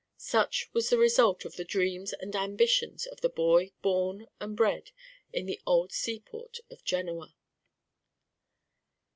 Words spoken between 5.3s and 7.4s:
in the old seaport of Genoa.